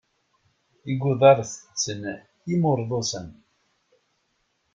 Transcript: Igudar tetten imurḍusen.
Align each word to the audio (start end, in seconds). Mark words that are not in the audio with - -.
Igudar 0.91 1.37
tetten 1.51 2.01
imurḍusen. 2.53 3.27